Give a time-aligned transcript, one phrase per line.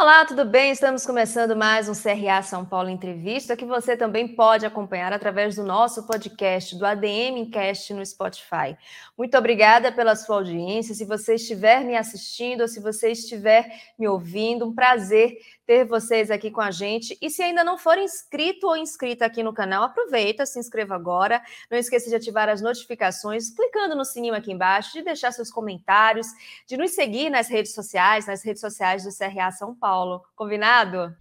[0.00, 0.70] Olá, tudo bem?
[0.70, 5.64] Estamos começando mais um CRA São Paulo Entrevista, que você também pode acompanhar através do
[5.64, 8.78] nosso podcast, do ADM Cast no Spotify.
[9.18, 10.94] Muito obrigada pela sua audiência.
[10.94, 16.30] Se você estiver me assistindo ou se você estiver me ouvindo, um prazer ter vocês
[16.30, 17.18] aqui com a gente.
[17.20, 21.42] E se ainda não for inscrito ou inscrita aqui no canal, aproveita, se inscreva agora.
[21.68, 26.28] Não esqueça de ativar as notificações, clicando no sininho aqui embaixo, de deixar seus comentários,
[26.66, 29.87] de nos seguir nas redes sociais, nas redes sociais do CRA São Paulo.
[30.36, 31.16] Combinado?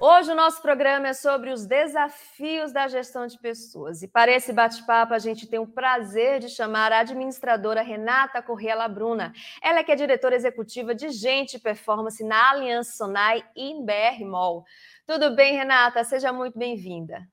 [0.00, 4.02] Hoje o nosso programa é sobre os desafios da gestão de pessoas.
[4.02, 8.74] E para esse bate-papo, a gente tem o prazer de chamar a administradora Renata Corrêa
[8.74, 9.32] Labruna.
[9.62, 14.24] Ela é que é diretora executiva de Gente Performance na Aliança Sonai e em BR
[14.24, 14.64] Mall.
[15.06, 16.02] Tudo bem, Renata?
[16.02, 17.32] Seja muito bem-vinda.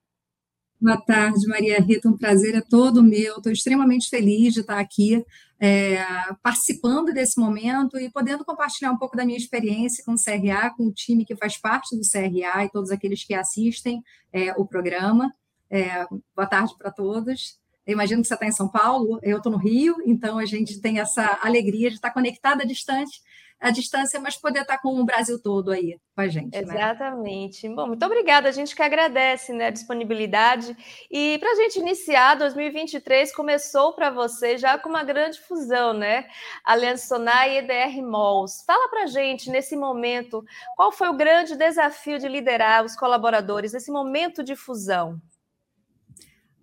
[0.82, 2.08] Boa tarde, Maria Rita.
[2.08, 3.36] Um prazer é todo meu.
[3.36, 5.24] Estou extremamente feliz de estar aqui
[5.60, 6.04] é,
[6.42, 10.88] participando desse momento e podendo compartilhar um pouco da minha experiência com o CRA, com
[10.88, 15.32] o time que faz parte do CRA e todos aqueles que assistem é, o programa.
[15.70, 17.60] É, boa tarde para todos.
[17.86, 20.80] Eu imagino que você está em São Paulo, eu estou no Rio, então a gente
[20.80, 23.20] tem essa alegria de estar conectada distante
[23.62, 26.52] a distância, mas poder estar com o Brasil todo aí com a gente.
[26.52, 26.60] Né?
[26.62, 27.68] Exatamente.
[27.68, 27.74] Né?
[27.74, 28.48] Bom, muito obrigada.
[28.48, 30.76] A gente que agradece né, a disponibilidade.
[31.08, 36.26] E para a gente iniciar, 2023 começou para você já com uma grande fusão, né?
[36.64, 38.64] Aliança Sonai e EDR Malls.
[38.66, 40.44] Fala para a gente, nesse momento,
[40.76, 45.20] qual foi o grande desafio de liderar os colaboradores nesse momento de fusão?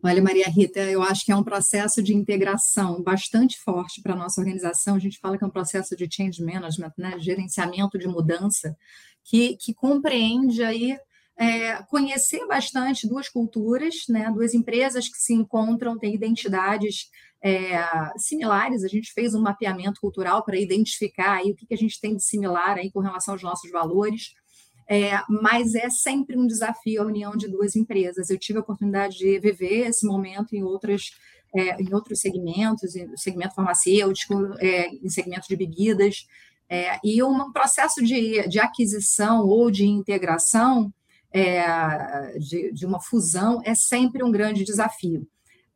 [0.02, 4.16] Olha, Maria Rita, eu acho que é um processo de integração bastante forte para a
[4.16, 4.96] nossa organização.
[4.96, 8.78] A gente fala que é um processo de change management, né, gerenciamento de mudança,
[9.26, 10.98] que, que compreende aí
[11.38, 17.10] é, conhecer bastante duas culturas, né, duas empresas que se encontram, têm identidades
[17.44, 17.84] é,
[18.18, 18.86] similares.
[18.86, 22.16] A gente fez um mapeamento cultural para identificar aí o que, que a gente tem
[22.16, 24.34] de similar aí com relação aos nossos valores
[24.90, 28.30] é, mas é sempre um desafio a união de duas empresas.
[28.30, 31.12] Eu tive a oportunidade de viver esse momento em outras
[31.56, 36.28] é, em outros segmentos, em segmento farmacêutico, é, em segmento de bebidas,
[36.70, 40.94] é, e um processo de, de aquisição ou de integração,
[41.32, 45.28] é, de, de, uma fusão, é sempre um grande desafio.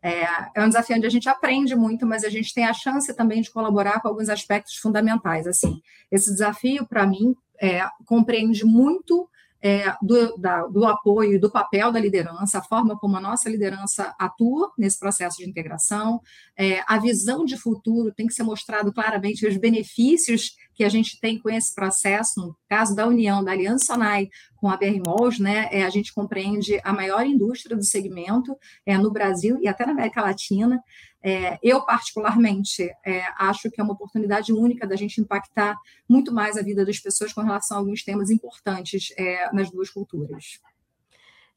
[0.02, 0.26] É,
[0.56, 3.42] é, um desafio onde a gente aprende muito, mas a gente tem a chance também
[3.42, 5.48] de colaborar com alguns aspectos fundamentais.
[5.48, 5.82] Assim,
[6.12, 9.30] esse desafio, para mim, é, compreende muito
[9.64, 14.14] é, do, da, do apoio do papel da liderança, a forma como a nossa liderança
[14.20, 16.22] atua nesse processo de integração,
[16.58, 21.20] é, a visão de futuro tem que ser mostrado claramente os benefícios que a gente
[21.20, 25.40] tem com esse processo, no caso da união da Aliança Sonai com a BR Malls,
[25.40, 29.86] né, é, a gente compreende a maior indústria do segmento é, no Brasil e até
[29.86, 30.82] na América Latina,
[31.24, 36.58] é, eu, particularmente, é, acho que é uma oportunidade única da gente impactar muito mais
[36.58, 40.60] a vida das pessoas com relação a alguns temas importantes é, nas duas culturas.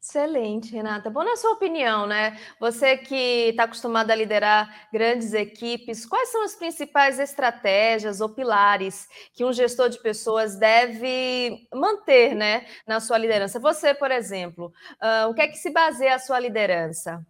[0.09, 1.09] Excelente, Renata.
[1.09, 2.37] Bom, na sua opinião, né?
[2.61, 9.05] Você que está acostumada a liderar grandes equipes, quais são as principais estratégias ou pilares
[9.33, 13.59] que um gestor de pessoas deve manter, né, na sua liderança?
[13.59, 14.71] Você, por exemplo,
[15.03, 17.21] uh, o que é que se baseia a sua liderança?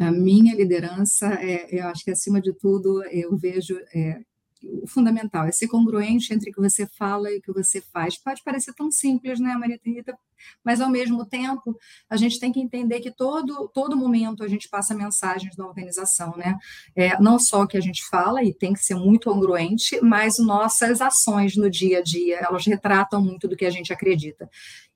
[0.00, 4.18] A minha liderança, é, eu acho que acima de tudo, eu vejo é,
[4.62, 8.18] o fundamental é ser congruente entre o que você fala e o que você faz.
[8.18, 10.18] Pode parecer tão simples, né, Maria Terita?
[10.64, 11.76] Mas, ao mesmo tempo,
[12.08, 16.36] a gente tem que entender que todo, todo momento a gente passa mensagens na organização,
[16.36, 16.56] né?
[16.94, 20.38] É, não só o que a gente fala, e tem que ser muito congruente, mas
[20.38, 24.48] nossas ações no dia a dia, elas retratam muito do que a gente acredita.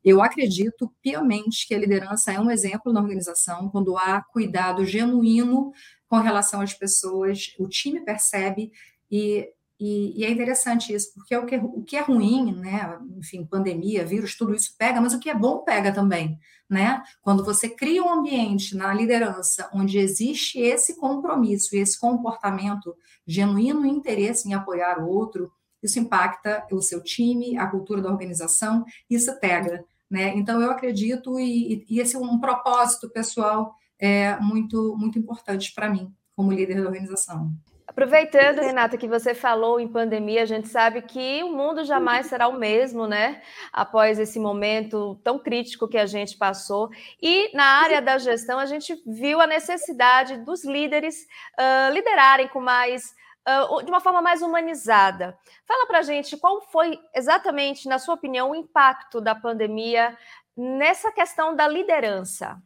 [0.04, 5.72] Eu acredito piamente que a liderança é um exemplo na organização, quando há cuidado genuíno
[6.08, 8.70] com relação às pessoas, o time percebe
[9.12, 9.46] e,
[9.78, 12.98] e, e é interessante isso, porque é o, que, o que é ruim, né?
[13.18, 17.02] Enfim, pandemia, vírus, tudo isso pega, mas o que é bom pega também, né?
[17.20, 22.96] Quando você cria um ambiente na liderança onde existe esse compromisso e esse comportamento
[23.26, 25.52] genuíno interesse em apoiar o outro,
[25.82, 29.84] isso impacta o seu time, a cultura da organização, isso pega.
[30.10, 30.34] Né?
[30.36, 35.90] Então, eu acredito, e, e esse é um propósito pessoal é, muito, muito importante para
[35.90, 37.52] mim, como líder da organização.
[37.92, 42.48] Aproveitando, Renata, que você falou em pandemia, a gente sabe que o mundo jamais será
[42.48, 43.42] o mesmo, né?
[43.70, 46.88] Após esse momento tão crítico que a gente passou.
[47.20, 51.26] E na área da gestão, a gente viu a necessidade dos líderes
[51.58, 55.36] uh, liderarem com mais Uh, de uma forma mais humanizada.
[55.66, 60.16] Fala para gente qual foi exatamente, na sua opinião, o impacto da pandemia
[60.56, 62.62] nessa questão da liderança.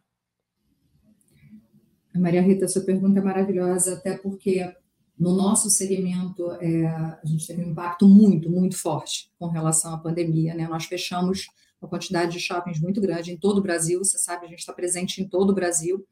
[2.13, 4.71] Maria Rita, sua pergunta é maravilhosa, até porque
[5.19, 9.97] no nosso segmento é, a gente teve um impacto muito, muito forte com relação à
[9.97, 10.53] pandemia.
[10.53, 10.67] Né?
[10.67, 11.47] Nós fechamos
[11.81, 14.73] uma quantidade de shoppings muito grande em todo o Brasil, você sabe, a gente está
[14.73, 16.05] presente em todo o Brasil.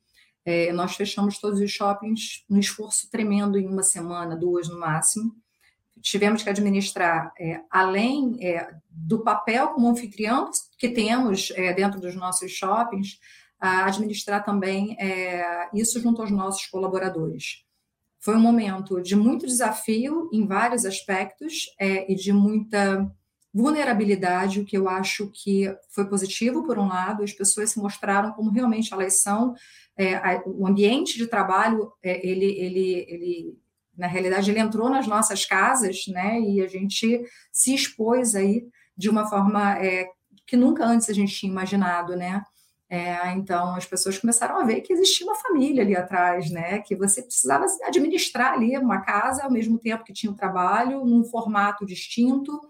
[0.44, 5.36] É, nós fechamos todos os shoppings num esforço tremendo em uma semana, duas no máximo.
[6.01, 12.16] Tivemos que administrar, é, além é, do papel como anfitrião que temos é, dentro dos
[12.16, 13.19] nossos shoppings,
[13.60, 17.64] administrar também é, isso junto aos nossos colaboradores.
[18.25, 23.07] Foi um momento de muito desafio em vários aspectos é, e de muita
[23.54, 28.31] vulnerabilidade, o que eu acho que foi positivo, por um lado, as pessoas se mostraram
[28.31, 29.54] como realmente elas são,
[29.95, 33.60] é, a, o ambiente de trabalho, é, ele, ele, ele,
[33.95, 38.66] na realidade, ele entrou nas nossas casas, né, e a gente se expôs aí
[38.98, 40.10] de uma forma é,
[40.48, 42.44] que nunca antes a gente tinha imaginado, né,
[42.88, 46.80] é, então, as pessoas começaram a ver que existia uma família ali atrás, né?
[46.80, 51.24] Que você precisava administrar ali uma casa ao mesmo tempo que tinha o trabalho, num
[51.24, 52.62] formato distinto,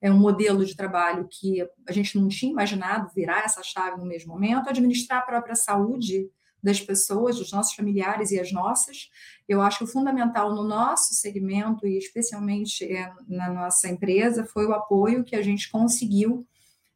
[0.00, 4.06] é um modelo de trabalho que a gente não tinha imaginado virar essa chave no
[4.06, 6.28] mesmo momento, administrar a própria saúde
[6.62, 9.10] das pessoas, dos nossos familiares e as nossas.
[9.48, 14.66] Eu acho que o fundamental no nosso segmento e especialmente é, na nossa empresa foi
[14.66, 16.46] o apoio que a gente conseguiu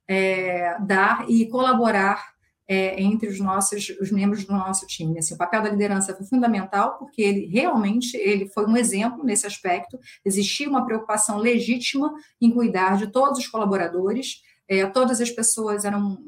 [0.08, 2.33] é, dar e colaborar
[2.66, 5.18] é, entre os nossos os membros do nosso time.
[5.18, 9.46] Assim, o papel da liderança foi fundamental porque ele realmente ele foi um exemplo nesse
[9.46, 9.98] aspecto.
[10.24, 14.42] Existia uma preocupação legítima em cuidar de todos os colaboradores.
[14.66, 16.18] É, todas as pessoas eram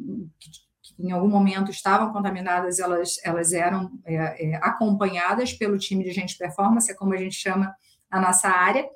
[0.98, 6.38] em algum momento estavam contaminadas, elas elas eram é, é acompanhadas pelo time de gente
[6.38, 7.74] performance, é como a gente chama
[8.10, 8.88] a nossa área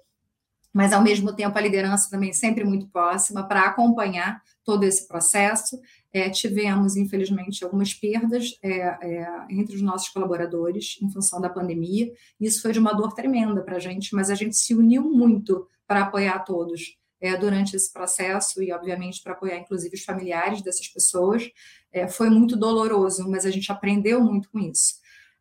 [0.72, 5.80] mas ao mesmo tempo a liderança também sempre muito próxima para acompanhar todo esse processo
[6.12, 12.12] é, tivemos, infelizmente, algumas perdas é, é, entre os nossos colaboradores em função da pandemia.
[12.40, 15.66] Isso foi de uma dor tremenda para a gente, mas a gente se uniu muito
[15.86, 20.88] para apoiar todos é, durante esse processo e, obviamente, para apoiar, inclusive, os familiares dessas
[20.88, 21.50] pessoas.
[21.92, 24.94] É, foi muito doloroso, mas a gente aprendeu muito com isso.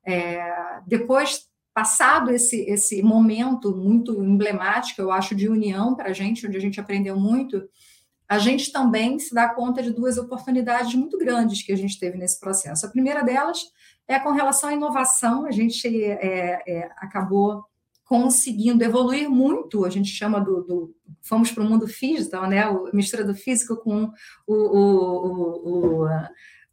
[0.05, 6.45] É, depois passado esse, esse momento muito emblemático, eu acho, de união para a gente,
[6.45, 7.63] onde a gente aprendeu muito,
[8.29, 12.15] a gente também se dá conta de duas oportunidades muito grandes que a gente teve
[12.15, 12.85] nesse processo.
[12.85, 13.63] A primeira delas
[14.07, 17.65] é com relação à inovação, a gente é, é, acabou
[18.05, 22.73] conseguindo evoluir muito, a gente chama do, do fomos para o mundo digital, né, a
[22.93, 24.11] mistura do físico com
[24.47, 26.09] o, o, o,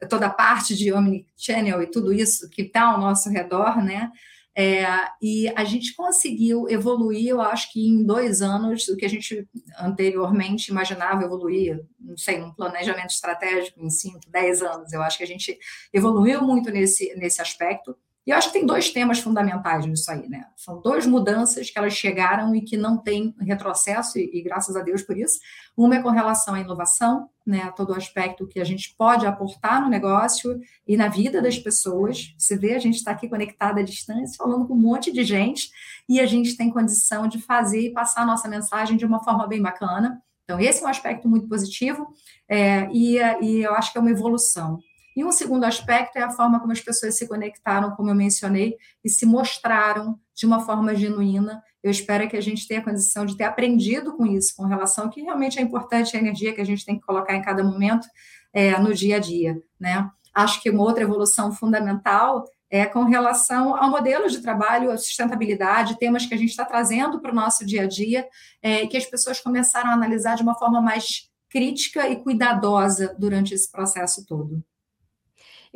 [0.09, 4.11] toda a parte de omnichannel e tudo isso que está ao nosso redor, né,
[4.59, 4.87] é,
[5.21, 9.47] e a gente conseguiu evoluir, eu acho que em dois anos, o que a gente
[9.79, 14.91] anteriormente imaginava evoluir, não sei, num planejamento estratégico em cinco, dez anos.
[14.95, 15.59] Eu acho que a gente
[15.93, 17.95] evoluiu muito nesse, nesse aspecto.
[18.27, 20.47] E eu acho que tem dois temas fundamentais nisso aí, né?
[20.57, 24.83] São duas mudanças que elas chegaram e que não tem retrocesso, e, e graças a
[24.83, 25.39] Deus por isso.
[25.77, 27.73] Uma é com relação à inovação, né?
[27.77, 32.35] Todo o aspecto que a gente pode aportar no negócio e na vida das pessoas.
[32.37, 35.71] Você vê, a gente está aqui conectada à distância, falando com um monte de gente,
[36.09, 39.47] e a gente tem condição de fazer e passar a nossa mensagem de uma forma
[39.47, 40.21] bem bacana.
[40.43, 42.09] Então, esse é um aspecto muito positivo,
[42.49, 44.79] é, e, e eu acho que é uma evolução.
[45.17, 48.77] E um segundo aspecto é a forma como as pessoas se conectaram, como eu mencionei,
[49.03, 51.63] e se mostraram de uma forma genuína.
[51.83, 55.09] Eu espero que a gente tenha a condição de ter aprendido com isso, com relação
[55.09, 58.07] que realmente é importante a energia que a gente tem que colocar em cada momento
[58.53, 59.59] é, no dia a dia.
[59.81, 60.07] Né?
[60.35, 65.99] Acho que uma outra evolução fundamental é com relação ao modelo de trabalho, a sustentabilidade,
[65.99, 68.29] temas que a gente está trazendo para o nosso dia a dia,
[68.61, 73.55] é, que as pessoas começaram a analisar de uma forma mais crítica e cuidadosa durante
[73.55, 74.63] esse processo todo.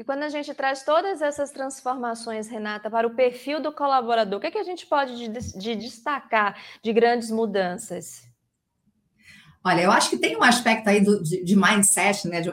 [0.00, 4.40] E quando a gente traz todas essas transformações, Renata, para o perfil do colaborador, o
[4.40, 8.26] que, é que a gente pode de, de destacar de grandes mudanças?
[9.62, 12.50] Olha, eu acho que tem um aspecto aí do, de, de, mindset, né, de,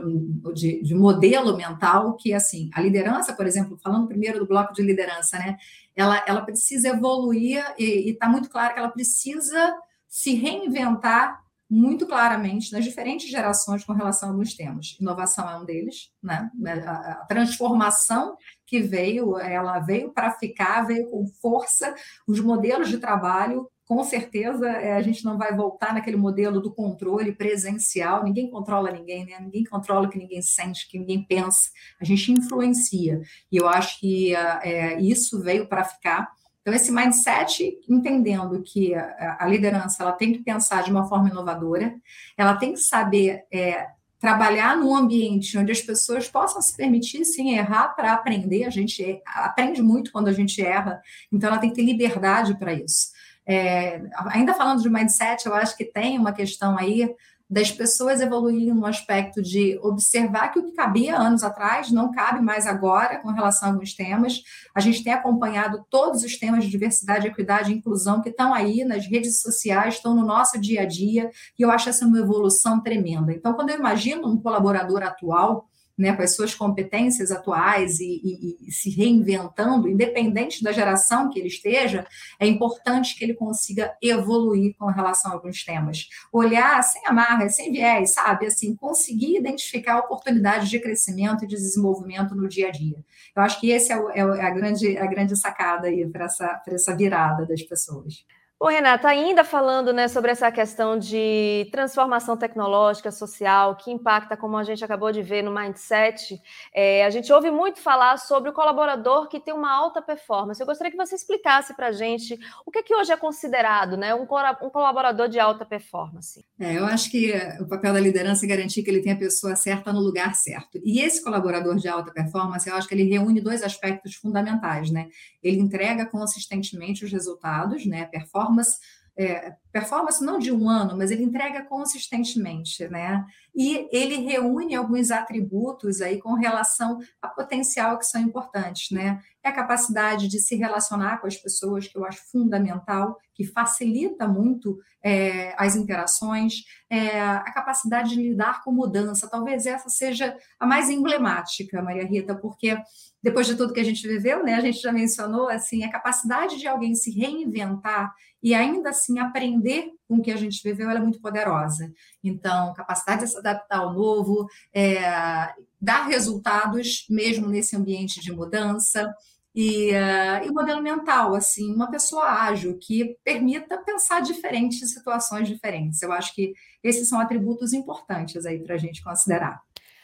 [0.53, 4.81] de, de, modelo mental, que assim, a liderança, por exemplo, falando primeiro do bloco de
[4.81, 5.57] liderança, né,
[5.95, 9.73] ela, ela precisa evoluir e está muito claro que ela precisa
[10.05, 14.97] se reinventar muito claramente nas diferentes gerações com relação a alguns temas.
[14.99, 16.49] Inovação é um deles, né?
[16.65, 21.93] A transformação que veio, ela veio para ficar, veio com força.
[22.27, 26.73] Os modelos de trabalho, com certeza, é, a gente não vai voltar naquele modelo do
[26.73, 28.23] controle presencial.
[28.23, 29.39] Ninguém controla ninguém, né?
[29.39, 31.69] Ninguém controla o que ninguém sente, o que ninguém pensa.
[31.99, 33.21] A gente influencia.
[33.51, 36.29] E eu acho que é, isso veio para ficar.
[36.67, 41.29] Então, esse mindset, entendendo que a, a, liderança ela tem que pensar de uma forma
[41.29, 41.95] inovadora,
[42.35, 43.87] ela tem que saber é,
[44.19, 48.65] trabalhar num ambiente onde as pessoas possam se permitir sim errar para aprender.
[48.65, 52.73] A gente aprende muito quando a gente erra, então ela tem que ter liberdade para
[52.73, 53.11] isso.
[53.45, 57.09] É, ainda falando de mindset, eu acho que tem uma questão aí
[57.49, 62.41] das pessoas evoluírem no aspecto de observar que o que cabia anos atrás não cabe
[62.41, 64.41] mais agora com relação a alguns temas.
[64.75, 68.83] A gente tem acompanhado todos os temas de diversidade, equidade e inclusão que estão aí
[68.83, 72.81] nas redes sociais, estão no nosso dia a dia, e eu acho essa uma evolução
[72.81, 73.31] tremenda.
[73.31, 78.67] Então, quando eu imagino um colaborador atual, né, com as suas competências atuais e, e,
[78.67, 82.05] e, se reinventando, independente da geração que ele esteja,
[82.39, 86.07] é importante que ele consiga evoluir com relação a alguns temas.
[86.31, 88.45] Olhar sem amarras, sem viés, sabe?
[88.45, 93.03] Assim, conseguir identificar oportunidades de crescimento e de desenvolvimento no dia a dia.
[93.35, 96.61] Eu acho que esse é, o, é a, grande, a grande sacada aí para essa,
[96.67, 98.25] essa virada das pessoas.
[98.59, 104.57] Bom, Renata, ainda falando né, sobre essa questão de transformação tecnológica, social, que impacta, como
[104.57, 106.41] a gente acabou de ver no Mindset,
[106.73, 110.59] é, a gente ouve muito falar sobre o colaborador que tem uma alta performance.
[110.59, 112.35] Eu gostaria que você explicasse para a gente
[112.65, 116.43] o que, que hoje é considerado né, um, um colaborador de alta performance.
[116.59, 119.55] É, eu acho que o papel da liderança é garantir que ele tenha a pessoa
[119.55, 120.79] certa no lugar certo.
[120.83, 124.89] E esse colaborador de alta performance, eu acho que ele reúne dois aspectos fundamentais.
[124.89, 125.09] Né?
[125.43, 128.79] Ele entrega consistentemente os resultados, né, performance performance,
[129.17, 133.25] é, performance não de um ano, mas ele entrega consistentemente, né?
[133.57, 139.19] E ele reúne alguns atributos aí com relação a potencial que são importantes, né?
[139.43, 144.27] É a capacidade de se relacionar com as pessoas, que eu acho fundamental, que facilita
[144.27, 149.27] muito é, as interações, é, a capacidade de lidar com mudança.
[149.27, 152.77] Talvez essa seja a mais emblemática, Maria Rita, porque
[153.23, 156.59] depois de tudo que a gente viveu, né, a gente já mencionou assim, a capacidade
[156.59, 161.01] de alguém se reinventar e ainda assim aprender com que a gente viveu, ela é
[161.01, 161.91] muito poderosa.
[162.23, 169.13] Então, capacidade de se adaptar ao novo, é, dar resultados mesmo nesse ambiente de mudança.
[169.59, 175.47] E, uh, e o modelo mental, assim, uma pessoa ágil que permita pensar diferentes situações
[175.47, 175.99] diferentes.
[176.03, 179.59] Eu acho que esses são atributos importantes aí para a gente considerar.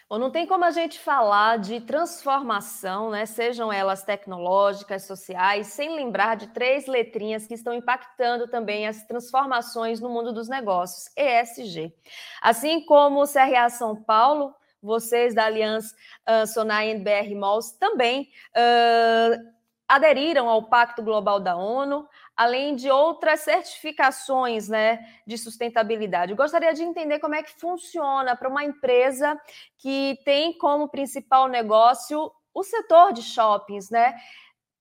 [0.09, 5.95] Bom, não tem como a gente falar de transformação, né, sejam elas tecnológicas, sociais, sem
[5.95, 11.93] lembrar de três letrinhas que estão impactando também as transformações no mundo dos negócios, ESG.
[12.41, 15.95] Assim como o CRA São Paulo, vocês da Aliança
[16.29, 19.53] uh, Sonai e BR Malls também uh,
[19.87, 26.31] aderiram ao Pacto Global da ONU, além de outras certificações né, de sustentabilidade.
[26.31, 29.39] Eu gostaria de entender como é que funciona para uma empresa
[29.77, 34.15] que tem como principal negócio o setor de shoppings, né?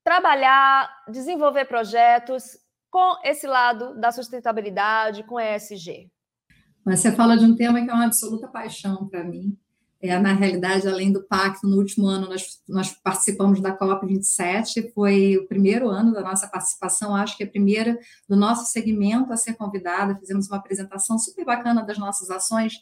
[0.04, 2.58] Trabalhar, desenvolver projetos
[2.90, 6.10] com esse lado da sustentabilidade, com ESG.
[6.84, 9.56] Você fala de um tema que é uma absoluta paixão para mim,
[10.02, 15.36] é, na realidade, além do pacto, no último ano nós, nós participamos da COP27, foi
[15.36, 17.96] o primeiro ano da nossa participação, acho que é a primeira
[18.28, 22.74] do nosso segmento a ser convidada, fizemos uma apresentação super bacana das nossas ações,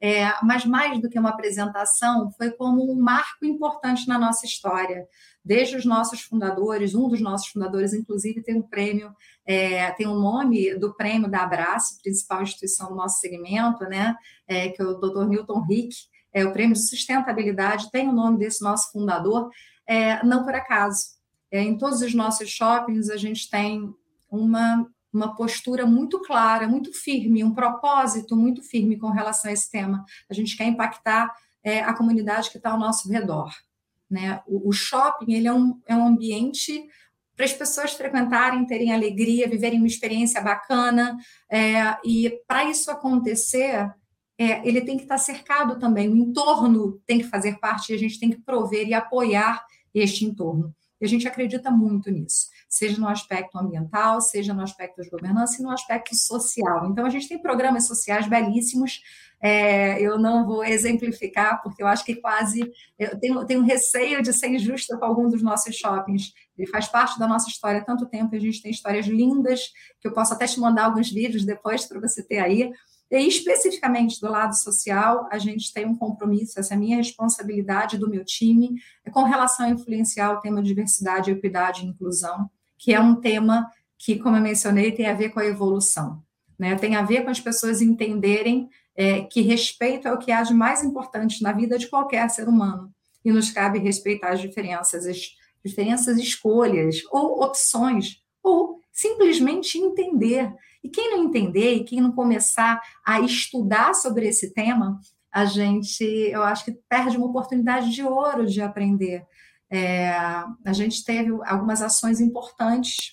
[0.00, 5.04] é, mas mais do que uma apresentação, foi como um marco importante na nossa história.
[5.44, 9.12] Desde os nossos fundadores, um dos nossos fundadores, inclusive, tem um prêmio,
[9.44, 14.14] é, tem o um nome do prêmio da Abraço, principal instituição do nosso segmento, né,
[14.46, 15.26] é, que é o Dr.
[15.26, 15.96] Newton Rick,
[16.32, 19.50] é, o Prêmio de Sustentabilidade tem o nome desse nosso fundador,
[19.86, 21.18] é, não por acaso.
[21.50, 23.92] É, em todos os nossos shoppings, a gente tem
[24.30, 29.70] uma, uma postura muito clara, muito firme, um propósito muito firme com relação a esse
[29.70, 30.04] tema.
[30.30, 31.32] A gente quer impactar
[31.64, 33.50] é, a comunidade que está ao nosso redor.
[34.10, 34.40] Né?
[34.46, 36.86] O, o shopping ele é, um, é um ambiente
[37.34, 41.16] para as pessoas frequentarem, terem alegria, viverem uma experiência bacana.
[41.48, 43.88] É, e para isso acontecer,
[44.38, 47.98] é, ele tem que estar cercado também, o entorno tem que fazer parte e a
[47.98, 50.72] gente tem que prover e apoiar este entorno.
[51.00, 55.60] E a gente acredita muito nisso, seja no aspecto ambiental, seja no aspecto de governança
[55.60, 56.86] e no aspecto social.
[56.90, 59.00] Então, a gente tem programas sociais belíssimos.
[59.40, 62.60] É, eu não vou exemplificar, porque eu acho que quase.
[62.98, 66.32] Eu tenho, tenho receio de ser injusta com algum dos nossos shoppings.
[66.56, 70.08] Ele faz parte da nossa história há tanto tempo, a gente tem histórias lindas, que
[70.08, 72.72] eu posso até te mandar alguns vídeos depois para você ter aí
[73.10, 77.96] e especificamente do lado social, a gente tem um compromisso, essa é a minha responsabilidade
[77.96, 82.92] do meu time, é com relação a influenciar o tema diversidade, equidade e inclusão, que
[82.92, 86.22] é um tema que, como eu mencionei, tem a ver com a evolução.
[86.58, 86.76] Né?
[86.76, 90.52] Tem a ver com as pessoas entenderem é, que respeito é o que há de
[90.52, 92.92] mais importante na vida de qualquer ser humano.
[93.24, 100.52] E nos cabe respeitar as diferenças, as diferenças, escolhas ou opções, ou simplesmente entender
[100.82, 104.98] e quem não entender e quem não começar a estudar sobre esse tema,
[105.32, 109.24] a gente, eu acho que perde uma oportunidade de ouro de aprender.
[109.70, 113.10] É, a gente teve algumas ações importantes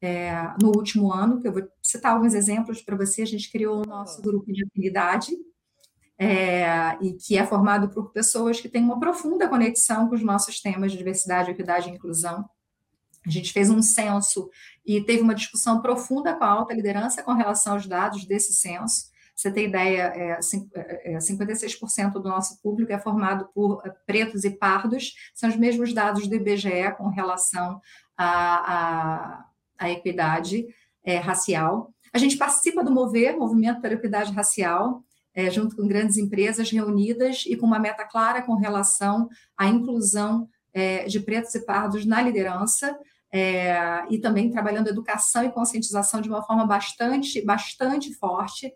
[0.00, 3.20] é, no último ano, que eu vou citar alguns exemplos para você.
[3.20, 5.32] A gente criou o nosso grupo de afinidade,
[6.18, 10.62] é, e que é formado por pessoas que têm uma profunda conexão com os nossos
[10.62, 12.48] temas de diversidade, equidade e inclusão.
[13.26, 14.48] A gente fez um censo
[14.84, 19.10] e teve uma discussão profunda com a alta liderança com relação aos dados desse censo.
[19.34, 24.44] Você tem ideia, é, 56% é, é, do nosso público é formado por é, pretos
[24.44, 27.80] e pardos, são os mesmos dados do IBGE com relação
[28.16, 28.24] à,
[28.74, 29.44] à,
[29.78, 30.66] à equidade
[31.04, 31.92] é, racial.
[32.14, 35.04] A gente participa do MOVER, Movimento pela Equidade Racial,
[35.34, 40.48] é, junto com grandes empresas reunidas e com uma meta clara com relação à inclusão
[40.72, 42.98] é, de pretos e pardos na liderança.
[43.38, 48.72] É, e também trabalhando educação e conscientização de uma forma bastante, bastante forte.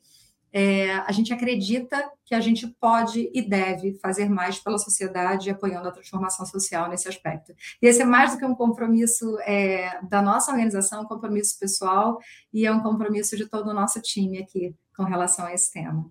[0.53, 5.89] É, a gente acredita que a gente pode e deve fazer mais pela sociedade, apoiando
[5.89, 7.55] a transformação social nesse aspecto.
[7.81, 12.19] E esse é mais do que um compromisso é, da nossa organização, um compromisso pessoal
[12.53, 16.11] e é um compromisso de todo o nosso time aqui com relação a esse tema.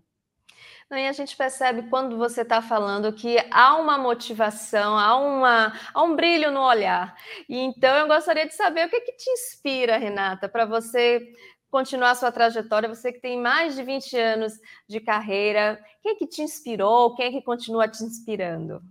[0.92, 6.04] E a gente percebe quando você está falando que há uma motivação, há, uma, há
[6.04, 7.16] um brilho no olhar.
[7.48, 11.32] E então eu gostaria de saber o que, que te inspira, Renata, para você
[11.70, 14.54] continuar sua trajetória, você que tem mais de 20 anos
[14.88, 18.82] de carreira, quem é que te inspirou, quem é que continua te inspirando?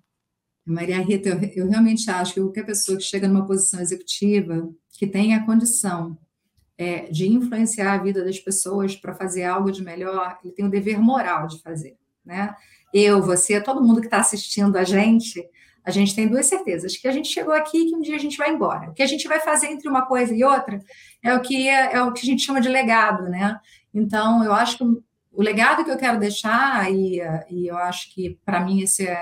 [0.64, 5.06] Maria Rita, eu, eu realmente acho que qualquer pessoa que chega numa posição executiva, que
[5.06, 6.16] tenha a condição
[6.78, 10.70] é, de influenciar a vida das pessoas para fazer algo de melhor, ele tem o
[10.70, 12.54] dever moral de fazer, né?
[12.94, 15.44] Eu, você, todo mundo que está assistindo a gente,
[15.84, 18.20] a gente tem duas certezas: que a gente chegou aqui e que um dia a
[18.20, 18.90] gente vai embora.
[18.90, 20.80] O que a gente vai fazer entre uma coisa e outra
[21.22, 23.58] é o que é, é o que a gente chama de legado, né?
[23.92, 27.20] Então, eu acho que o legado que eu quero deixar e,
[27.50, 29.12] e eu acho que para mim esse é,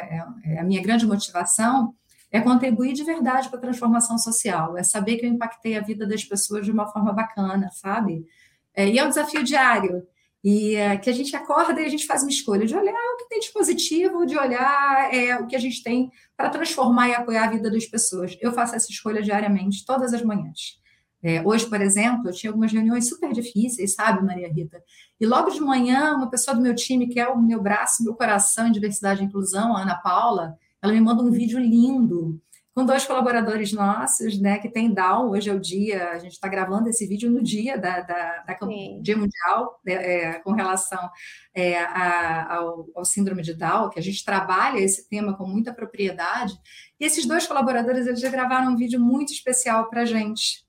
[0.44, 1.94] é, é a minha grande motivação
[2.36, 6.06] é contribuir de verdade para a transformação social, é saber que eu impactei a vida
[6.06, 8.26] das pessoas de uma forma bacana, sabe?
[8.74, 10.06] É, e é um desafio diário,
[10.44, 13.16] e é, que a gente acorda e a gente faz uma escolha de olhar o
[13.16, 17.14] que tem de positivo, de olhar é, o que a gente tem para transformar e
[17.14, 18.36] apoiar a vida das pessoas.
[18.40, 20.78] Eu faço essa escolha diariamente, todas as manhãs.
[21.22, 24.80] É, hoje, por exemplo, eu tinha algumas reuniões super difíceis, sabe, Maria Rita?
[25.18, 28.14] E logo de manhã, uma pessoa do meu time, que é o meu braço, meu
[28.14, 32.40] coração em diversidade e inclusão, a Ana Paula, ela me manda um vídeo lindo
[32.72, 36.46] com dois colaboradores nossos, né, que tem Down, hoje é o dia, a gente está
[36.46, 38.58] gravando esse vídeo no dia da, da, da
[39.00, 41.10] Dia Mundial, né, é, com relação
[41.54, 45.72] é, a, ao, ao, síndrome de Down, que a gente trabalha esse tema com muita
[45.72, 46.52] propriedade,
[47.00, 50.66] e esses dois colaboradores, eles já gravaram um vídeo muito especial para a gente,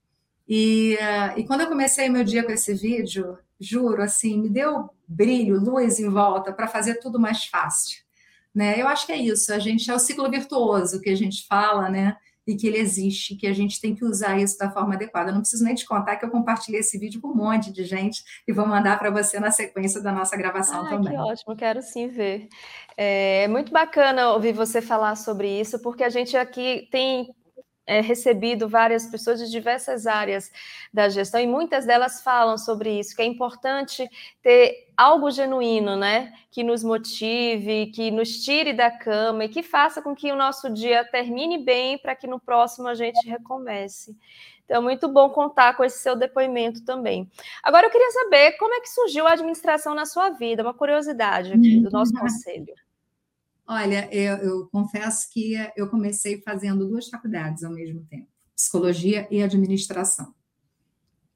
[0.47, 0.97] e,
[1.35, 5.99] e quando eu comecei meu dia com esse vídeo, juro, assim, me deu brilho, luz
[5.99, 8.06] em volta para fazer tudo mais fácil.
[8.57, 8.81] Né?
[8.81, 11.91] Eu acho que é isso, a gente é o ciclo virtuoso que a gente fala,
[11.91, 12.17] né?
[12.47, 15.31] E que ele existe, que a gente tem que usar isso da forma adequada.
[15.31, 18.23] não preciso nem te contar que eu compartilhei esse vídeo com um monte de gente
[18.47, 21.13] e vou mandar para você na sequência da nossa gravação ah, também.
[21.13, 22.47] Que ótimo, quero sim ver.
[22.97, 27.29] É muito bacana ouvir você falar sobre isso, porque a gente aqui tem
[27.87, 30.51] é, recebido várias pessoas de diversas áreas
[30.93, 34.07] da gestão e muitas delas falam sobre isso, que é importante
[34.43, 36.33] ter algo genuíno, né?
[36.51, 40.69] Que nos motive, que nos tire da cama e que faça com que o nosso
[40.69, 44.15] dia termine bem para que no próximo a gente recomece.
[44.65, 47.31] Então, muito bom contar com esse seu depoimento também.
[47.63, 51.53] Agora, eu queria saber como é que surgiu a administração na sua vida, uma curiosidade
[51.53, 52.73] aqui do nosso conselho.
[53.67, 59.43] Olha, eu, eu, confesso que eu comecei fazendo duas faculdades ao mesmo tempo, psicologia e
[59.43, 60.33] administração.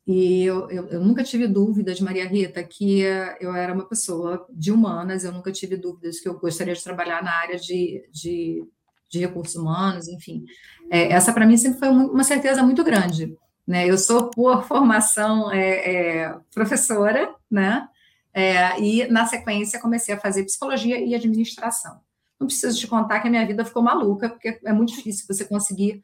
[0.07, 3.01] E eu, eu, eu, nunca tive dúvidas, Maria Rita, que
[3.39, 7.21] eu era uma pessoa de humanas, eu nunca tive dúvidas que eu gostaria de trabalhar
[7.21, 8.65] na área de, de,
[9.09, 10.45] de recursos humanos, enfim.
[10.89, 13.37] É, essa, para mim, sempre foi uma certeza muito grande.
[13.67, 13.87] Né?
[13.87, 17.87] Eu sou, por formação, é, é, professora, né?
[18.33, 21.99] É, e, na sequência, comecei a fazer psicologia e administração.
[22.41, 25.45] Não preciso te contar que a minha vida ficou maluca, porque é muito difícil você
[25.45, 26.01] conseguir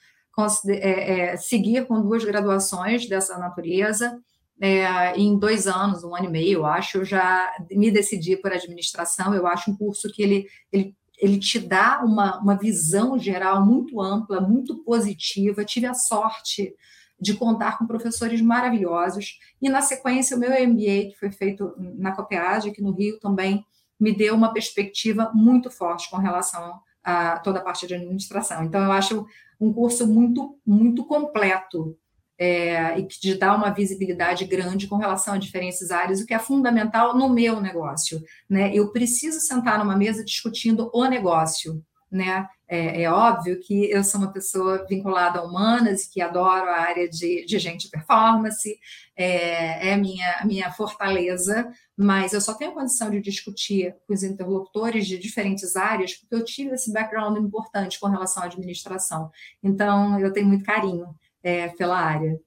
[0.67, 4.19] é, é, seguir com duas graduações dessa natureza.
[4.61, 8.53] É, em dois anos, um ano e meio, eu acho, eu já me decidi por
[8.53, 9.33] administração.
[9.33, 13.99] Eu acho um curso que ele, ele, ele te dá uma, uma visão geral muito
[13.99, 15.65] ampla, muito positiva.
[15.65, 16.71] Tive a sorte
[17.19, 19.39] de contar com professores maravilhosos.
[19.59, 23.65] E, na sequência, o meu MBA, que foi feito na COPEAD, aqui no Rio, também
[23.99, 28.63] me deu uma perspectiva muito forte com relação a toda a parte de administração.
[28.63, 29.25] Então, eu acho
[29.59, 31.97] um curso muito, muito completo.
[32.37, 36.33] é, e que te dá uma visibilidade grande com relação a diferentes áreas, o que
[36.33, 38.21] é fundamental no meu negócio.
[38.47, 38.71] Né?
[38.73, 41.83] Eu preciso sentar numa mesa discutindo o negócio.
[42.11, 42.47] Né?
[42.69, 47.07] É, é, óbvio que eu sou uma pessoa vinculada a humanas, que adoro a área
[47.07, 48.77] de, de gente performance,
[49.15, 54.21] é, é a minha, minha fortaleza, mas eu só tenho condição de discutir com os
[54.21, 59.31] interlocutores de diferentes áreas, porque eu tive esse background importante com relação à administração.
[59.63, 62.37] Então, eu tenho muito carinho é, pela área.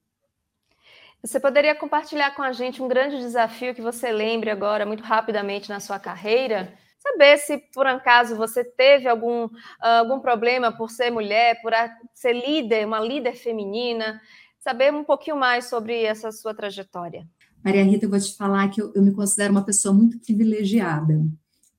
[1.23, 5.69] Você poderia compartilhar com a gente um grande desafio que você lembre agora, muito rapidamente,
[5.69, 6.73] na sua carreira?
[7.01, 9.49] Saber se, por acaso, você teve algum,
[9.81, 11.73] algum problema por ser mulher, por
[12.15, 14.21] ser líder, uma líder feminina.
[14.59, 17.27] Saber um pouquinho mais sobre essa sua trajetória.
[17.65, 21.23] Maria Rita, eu vou te falar que eu, eu me considero uma pessoa muito privilegiada,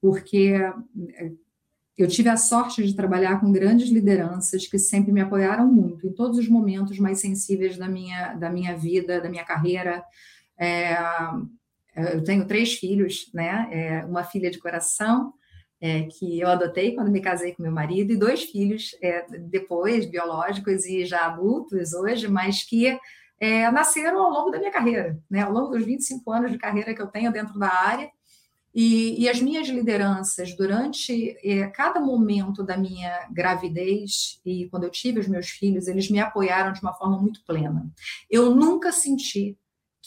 [0.02, 0.56] porque
[1.16, 1.32] é,
[1.96, 6.14] eu tive a sorte de trabalhar com grandes lideranças que sempre me apoiaram muito em
[6.14, 10.04] todos os momentos mais sensíveis da minha, da minha vida, da minha carreira.
[10.58, 10.98] É,
[11.96, 13.68] eu tenho três filhos, né?
[13.72, 15.34] É, uma filha de coração,
[15.82, 20.06] é, que eu adotei quando me casei com meu marido, e dois filhos é, depois,
[20.06, 22.98] biológicos e já adultos hoje, mas que
[23.40, 25.42] é, nasceram ao longo da minha carreira, né?
[25.42, 28.10] ao longo dos 25 anos de carreira que eu tenho dentro da área.
[28.74, 34.90] E, e as minhas lideranças, durante é, cada momento da minha gravidez e quando eu
[34.90, 37.92] tive os meus filhos, eles me apoiaram de uma forma muito plena.
[38.30, 39.58] Eu nunca senti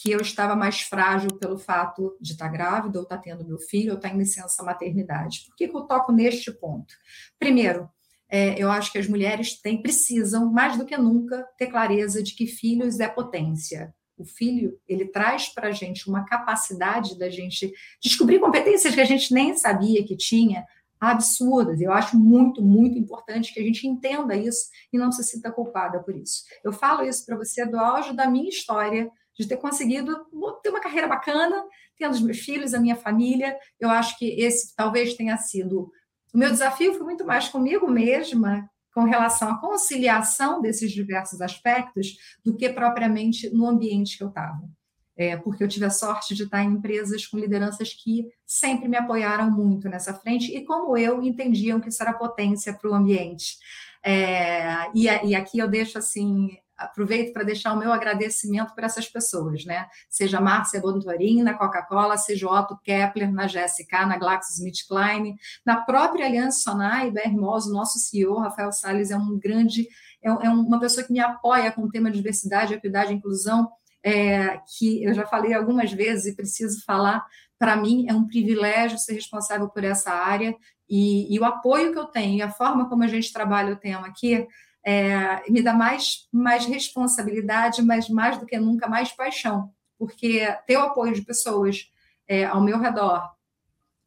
[0.04, 3.92] que eu estava mais frágil pelo fato de estar grávida, ou estar tendo meu filho,
[3.92, 5.46] ou estar em licença maternidade.
[5.46, 6.92] Por que, que eu toco neste ponto?
[7.38, 7.88] Primeiro,
[8.28, 12.34] é, eu acho que as mulheres têm, precisam, mais do que nunca, ter clareza de
[12.34, 13.94] que filhos é potência.
[14.14, 19.06] O filho, ele traz para a gente uma capacidade da gente descobrir competências que a
[19.06, 20.66] gente nem sabia que tinha,
[21.00, 21.80] absurdas.
[21.80, 26.00] Eu acho muito, muito importante que a gente entenda isso e não se sinta culpada
[26.00, 26.44] por isso.
[26.62, 30.26] Eu falo isso para você do auge da minha história, de ter conseguido
[30.62, 31.64] ter uma carreira bacana,
[31.96, 33.56] tendo os meus filhos, a minha família.
[33.80, 35.90] Eu acho que esse talvez tenha sido
[36.34, 42.16] o meu desafio foi muito mais comigo mesma, com relação à conciliação desses diversos aspectos,
[42.44, 44.68] do que propriamente no ambiente que eu estava.
[45.16, 48.96] É, porque eu tive a sorte de estar em empresas com lideranças que sempre me
[48.96, 53.56] apoiaram muito nessa frente e, como eu, entendiam que isso era potência para o ambiente.
[54.04, 56.48] É, e, e, aqui eu deixo assim
[56.84, 59.86] aproveito para deixar o meu agradecimento para essas pessoas, né?
[60.08, 66.60] Seja Márcia Bontorin na Coca-Cola, seja Otto Kepler na GSK, na GlaxoSmithKline, na própria Aliança
[66.60, 69.88] Sonai, o nosso CEO, Rafael Salles, é um grande,
[70.22, 73.70] é, é uma pessoa que me apoia com o tema de diversidade, equidade e inclusão,
[74.02, 77.24] é, que eu já falei algumas vezes e preciso falar,
[77.58, 80.54] para mim é um privilégio ser responsável por essa área
[80.88, 83.76] e, e o apoio que eu tenho e a forma como a gente trabalha o
[83.76, 84.46] tema aqui
[84.84, 90.76] é, me dá mais, mais responsabilidade, mas mais do que nunca, mais paixão, porque ter
[90.76, 91.90] o apoio de pessoas
[92.28, 93.34] é, ao meu redor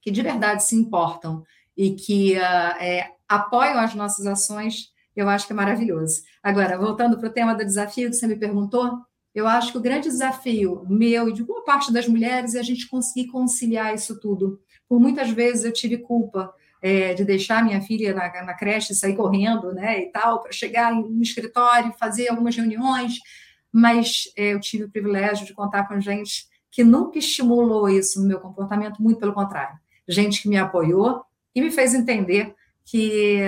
[0.07, 1.43] que de verdade se importam
[1.75, 6.21] e que uh, é, apoiam as nossas ações, eu acho que é maravilhoso.
[6.41, 9.01] Agora, voltando para o tema do desafio que você me perguntou,
[9.35, 12.63] eu acho que o grande desafio meu e de boa parte das mulheres é a
[12.63, 14.61] gente conseguir conciliar isso tudo.
[14.87, 19.15] Por muitas vezes eu tive culpa é, de deixar minha filha na, na creche, sair
[19.15, 23.19] correndo, né, e tal, para chegar no escritório, fazer algumas reuniões,
[23.71, 28.27] mas é, eu tive o privilégio de contar com gente que nunca estimulou isso no
[28.27, 32.53] meu comportamento, muito pelo contrário, gente que me apoiou e me fez entender
[32.85, 33.41] que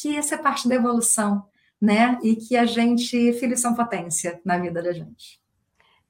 [0.00, 1.44] que essa é parte da evolução,
[1.80, 5.41] né, e que a gente filhos são potência na vida da gente.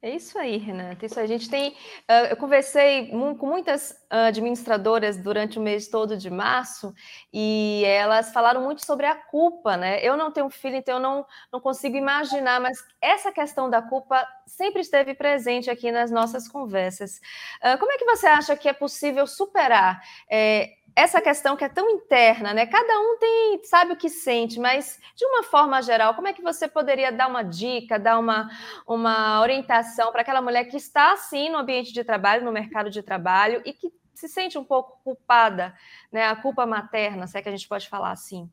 [0.04, 1.06] É isso aí, Renata.
[1.06, 1.24] Isso aí.
[1.24, 1.70] A gente tem.
[2.10, 6.92] Uh, eu conversei com muitas administradoras durante o mês todo de março
[7.32, 10.04] e elas falaram muito sobre a culpa, né?
[10.04, 14.26] Eu não tenho filho, então eu não, não consigo imaginar, mas essa questão da culpa
[14.44, 17.20] sempre esteve presente aqui nas nossas conversas.
[17.62, 20.02] Uh, como é que você acha que é possível superar?
[20.28, 22.66] É, essa questão que é tão interna, né?
[22.66, 26.42] Cada um tem, sabe o que sente, mas de uma forma geral, como é que
[26.42, 28.50] você poderia dar uma dica, dar uma,
[28.86, 33.02] uma orientação para aquela mulher que está assim no ambiente de trabalho, no mercado de
[33.02, 35.74] trabalho e que se sente um pouco culpada,
[36.10, 36.26] né?
[36.26, 38.48] A culpa materna, se é que a gente pode falar assim.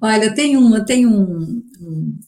[0.00, 2.18] Olha, tem uma, tem um, um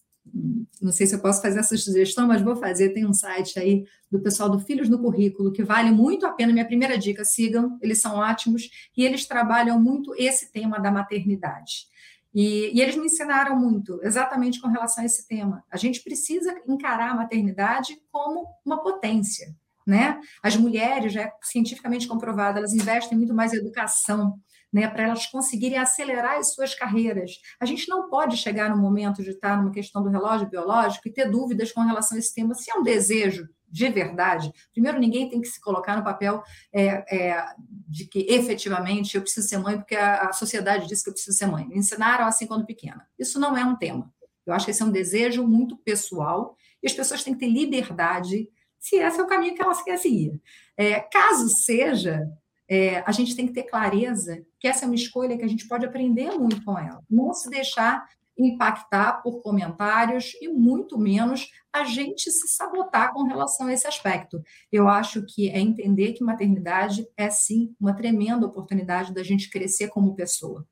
[0.81, 2.91] não sei se eu posso fazer essa sugestão, mas vou fazer.
[2.91, 6.53] Tem um site aí do pessoal do Filhos no Currículo que vale muito a pena.
[6.53, 11.87] Minha primeira dica: sigam, eles são ótimos e eles trabalham muito esse tema da maternidade.
[12.35, 15.63] E, e, eles me ensinaram muito, exatamente com relação a esse tema.
[15.71, 19.55] A gente precisa encarar a maternidade como uma potência.
[19.87, 20.19] Né?
[20.43, 24.39] As mulheres, já é cientificamente comprovado, elas investem muito mais em educação
[24.73, 27.41] né, para elas conseguirem acelerar as suas carreiras.
[27.61, 31.13] A gente não pode chegar no momento de estar numa questão do relógio biológico e
[31.13, 34.53] ter dúvidas com relação a esse tema, se é um desejo de verdade.
[34.73, 37.47] Primeiro, ninguém tem que se colocar no papel é, é,
[37.89, 41.37] de que efetivamente eu preciso ser mãe porque a, a sociedade diz que eu preciso
[41.37, 41.67] ser mãe.
[41.67, 43.07] Me ensinaram assim quando pequena.
[43.19, 44.13] Isso não é um tema.
[44.45, 47.49] Eu acho que esse é um desejo muito pessoal e as pessoas têm que ter
[47.49, 50.43] liberdade se esse é o caminho que elas querem seguir.
[50.77, 52.29] É, caso seja,
[52.69, 55.67] é, a gente tem que ter clareza que essa é uma escolha que a gente
[55.67, 57.03] pode aprender muito com ela.
[57.11, 58.07] Não se deixar
[58.39, 64.41] impactar por comentários e muito menos a gente se sabotar com relação a esse aspecto.
[64.71, 69.89] Eu acho que é entender que maternidade é sim uma tremenda oportunidade da gente crescer
[69.89, 70.65] como pessoa,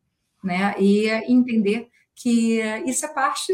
[0.43, 0.73] né?
[0.79, 3.53] E entender que isso é parte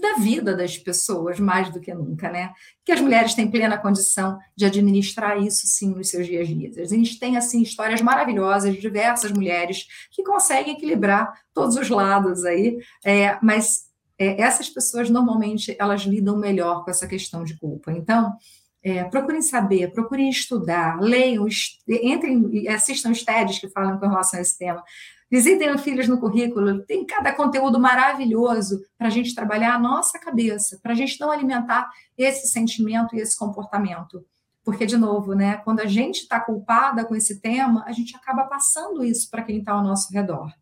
[0.00, 2.52] da vida das pessoas, mais do que nunca, né?
[2.84, 6.92] Que as mulheres têm plena condição de administrar isso, sim, nos seus dias a dias.
[6.92, 12.44] A gente tem, assim, histórias maravilhosas de diversas mulheres que conseguem equilibrar todos os lados
[12.44, 13.84] aí, é, mas
[14.18, 17.92] é, essas pessoas, normalmente, elas lidam melhor com essa questão de culpa.
[17.92, 18.36] Então,
[18.82, 21.46] é, procurem saber, procurem estudar, leiam,
[21.88, 24.82] entrem e assistam os TEDs que falam com relação a esse tema.
[25.34, 30.78] Visitem filhos no currículo, tem cada conteúdo maravilhoso para a gente trabalhar a nossa cabeça,
[30.80, 34.24] para a gente não alimentar esse sentimento e esse comportamento.
[34.62, 38.44] Porque, de novo, né, quando a gente está culpada com esse tema, a gente acaba
[38.44, 40.52] passando isso para quem está ao nosso redor.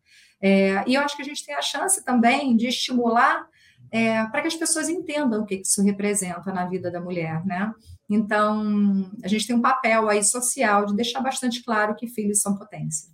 [0.41, 3.47] É, e eu acho que a gente tem a chance também de estimular
[3.91, 7.71] é, para que as pessoas entendam o que isso representa na vida da mulher, né?
[8.09, 12.57] Então, a gente tem um papel aí social de deixar bastante claro que filhos são
[12.57, 13.12] potência.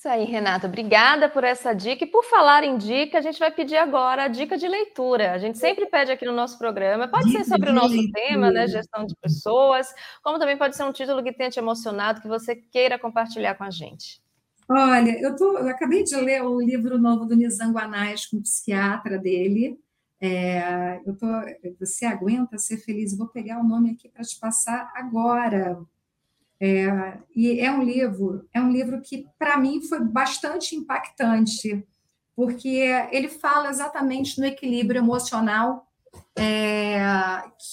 [0.00, 0.66] Isso aí, Renata.
[0.66, 2.04] Obrigada por essa dica.
[2.04, 5.32] E por falar em dica, a gente vai pedir agora a dica de leitura.
[5.32, 7.06] A gente sempre pede aqui no nosso programa.
[7.06, 8.26] Pode dica ser sobre o nosso leitura.
[8.26, 8.66] tema, né?
[8.66, 12.56] Gestão de pessoas, como também pode ser um título que tenha te emocionado, que você
[12.56, 14.22] queira compartilhar com a gente.
[14.66, 18.42] Olha, eu, tô, eu acabei de ler o livro novo do Nizam Guanais, com o
[18.42, 19.78] psiquiatra dele.
[20.18, 21.26] É, eu tô,
[21.78, 23.14] você aguenta ser feliz?
[23.14, 25.78] vou pegar o nome aqui para te passar agora.
[26.62, 31.82] É, e é um livro, é um livro que para mim foi bastante impactante,
[32.36, 35.86] porque ele fala exatamente no equilíbrio emocional
[36.36, 36.98] é,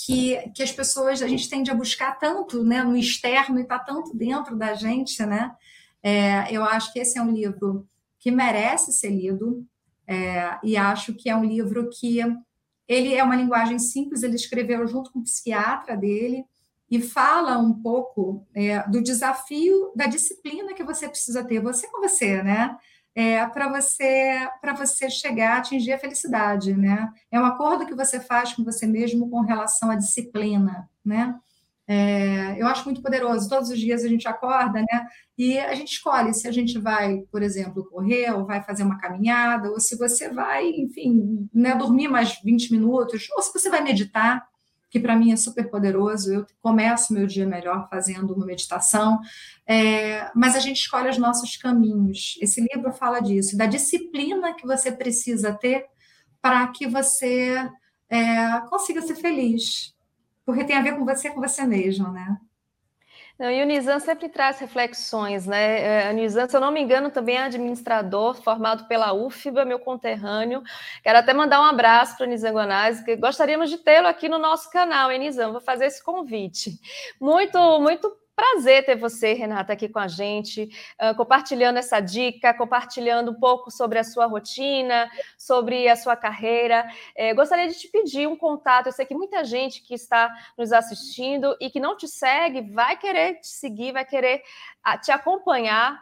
[0.05, 3.77] que, que as pessoas a gente tende a buscar tanto né, no externo e está
[3.77, 5.53] tanto dentro da gente, né?
[6.01, 7.87] É, eu acho que esse é um livro
[8.19, 9.65] que merece ser lido
[10.07, 12.19] é, e acho que é um livro que
[12.87, 14.23] ele é uma linguagem simples.
[14.23, 16.45] Ele escreveu junto com o psiquiatra dele
[16.89, 22.01] e fala um pouco é, do desafio da disciplina que você precisa ter, você com
[22.01, 22.77] você, né?
[23.13, 27.11] É, para você para você chegar a atingir a felicidade, né?
[27.31, 31.35] É um acordo que você faz com você mesmo com relação à disciplina, né?
[31.89, 33.49] É, eu acho muito poderoso.
[33.49, 35.07] Todos os dias a gente acorda, né?
[35.37, 38.97] E a gente escolhe se a gente vai, por exemplo, correr, ou vai fazer uma
[38.99, 43.81] caminhada, ou se você vai, enfim, né, dormir mais 20 minutos, ou se você vai
[43.81, 44.45] meditar
[44.89, 46.33] que para mim é super poderoso.
[46.33, 49.19] Eu começo meu dia melhor fazendo uma meditação,
[49.65, 52.37] é, mas a gente escolhe os nossos caminhos.
[52.41, 55.85] Esse livro fala disso, da disciplina que você precisa ter
[56.41, 57.69] para que você
[58.09, 59.93] é, consiga ser feliz,
[60.45, 62.37] porque tem a ver com você, com você mesmo, né?
[63.39, 66.07] Não, e o Nizam sempre traz reflexões, né?
[66.07, 69.77] É, o Nizam, se eu não me engano, também é administrador formado pela UFBA, meu
[69.79, 70.63] conterrâneo.
[71.03, 74.39] Quero até mandar um abraço para o Nizam Guanazzi, que gostaríamos de tê-lo aqui no
[74.39, 75.51] nosso canal, hein, Nizam?
[75.51, 76.79] Vou fazer esse convite.
[77.21, 80.69] Muito, muito Prazer ter você, Renata, aqui com a gente,
[81.01, 86.87] uh, compartilhando essa dica, compartilhando um pouco sobre a sua rotina, sobre a sua carreira.
[87.15, 88.85] É, gostaria de te pedir um contato.
[88.85, 92.95] Eu sei que muita gente que está nos assistindo e que não te segue vai
[92.95, 94.43] querer te seguir, vai querer
[94.87, 95.99] uh, te acompanhar.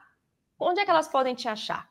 [0.59, 1.89] Onde é que elas podem te achar?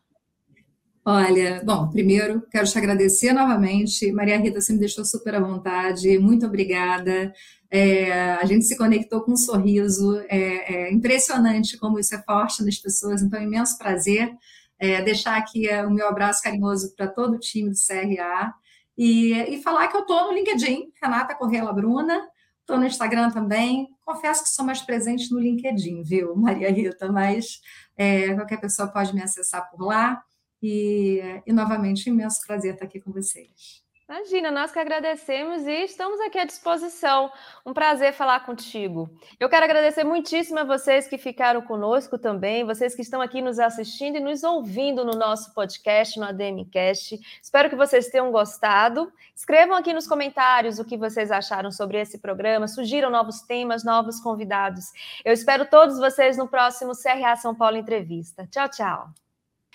[1.06, 4.10] Olha, bom, primeiro quero te agradecer novamente.
[4.10, 6.18] Maria Rita, você me deixou super à vontade.
[6.18, 7.30] Muito obrigada.
[7.70, 10.18] É, a gente se conectou com um sorriso.
[10.30, 13.20] É, é, impressionante como isso é forte nas pessoas.
[13.20, 14.34] Então, imenso prazer
[14.78, 18.54] é, deixar aqui é, o meu abraço carinhoso para todo o time do CRA
[18.96, 22.26] e, e falar que eu estou no LinkedIn, Renata Correia Bruna.
[22.60, 23.88] Estou no Instagram também.
[24.06, 27.12] Confesso que sou mais presente no LinkedIn, viu, Maria Rita?
[27.12, 27.60] Mas
[27.94, 30.22] é, qualquer pessoa pode me acessar por lá.
[30.66, 33.84] E, e novamente, um imenso prazer estar aqui com vocês.
[34.08, 37.30] Imagina, nós que agradecemos e estamos aqui à disposição.
[37.66, 39.10] Um prazer falar contigo.
[39.38, 43.58] Eu quero agradecer muitíssimo a vocês que ficaram conosco também, vocês que estão aqui nos
[43.58, 47.20] assistindo e nos ouvindo no nosso podcast, no ADMcast.
[47.42, 49.12] Espero que vocês tenham gostado.
[49.34, 54.18] Escrevam aqui nos comentários o que vocês acharam sobre esse programa, sugiram novos temas, novos
[54.18, 54.86] convidados.
[55.24, 58.46] Eu espero todos vocês no próximo CRA São Paulo Entrevista.
[58.50, 59.23] Tchau, tchau.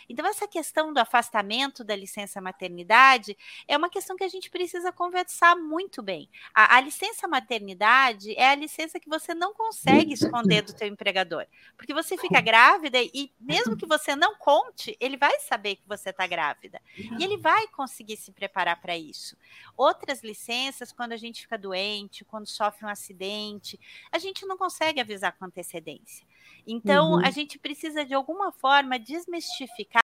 [0.09, 4.91] Então, essa questão do afastamento da licença maternidade é uma questão que a gente precisa
[4.91, 6.27] conversar muito bem.
[6.53, 11.45] A, a licença maternidade é a licença que você não consegue esconder do teu empregador,
[11.77, 16.09] porque você fica grávida e mesmo que você não conte, ele vai saber que você
[16.09, 19.37] está grávida e ele vai conseguir se preparar para isso.
[19.77, 23.79] Outras licenças, quando a gente fica doente, quando sofre um acidente,
[24.11, 26.25] a gente não consegue avisar com antecedência.
[26.65, 27.25] Então, uhum.
[27.25, 30.03] a gente precisa de alguma forma desmistificar